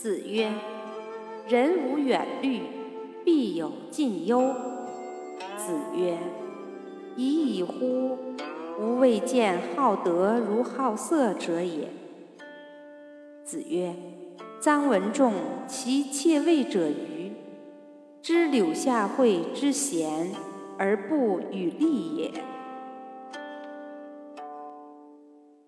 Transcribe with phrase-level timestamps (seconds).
[0.00, 0.48] 子曰
[1.50, 2.60] ：“人无远虑，
[3.24, 4.54] 必有近忧。”
[5.58, 6.16] 子曰
[7.18, 8.16] ：“已矣乎！
[8.78, 11.88] 吾未见好德如好色者也。”
[13.42, 13.92] 子曰
[14.62, 15.32] ：“臧文仲
[15.66, 17.32] 其妾位者愚，
[18.22, 20.30] 知柳下惠之贤
[20.78, 22.30] 而不与利也。”